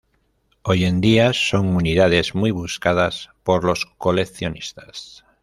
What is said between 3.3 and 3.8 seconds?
por